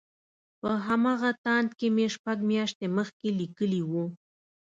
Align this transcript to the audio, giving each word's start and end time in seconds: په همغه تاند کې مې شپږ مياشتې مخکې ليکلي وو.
په 0.59 0.69
همغه 0.87 1.29
تاند 1.43 1.69
کې 1.79 1.87
مې 1.95 2.05
شپږ 2.15 2.37
مياشتې 2.51 2.85
مخکې 2.97 3.27
ليکلي 3.39 3.81
وو. 3.89 4.05